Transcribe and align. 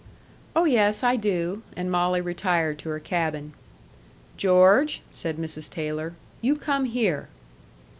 "Oh, 0.55 0.63
yes, 0.63 1.03
I 1.03 1.15
do." 1.15 1.61
And 1.77 1.91
Molly 1.91 2.21
retired 2.21 2.79
to 2.79 2.89
her 2.89 2.97
cabin. 2.99 3.53
"George," 4.35 5.03
said 5.11 5.37
Mrs. 5.37 5.69
Taylor, 5.69 6.15
"you 6.41 6.55
come 6.55 6.85
here." 6.85 7.27